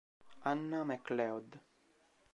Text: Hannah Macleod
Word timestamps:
Hannah 0.43 0.81
Macleod 0.83 1.61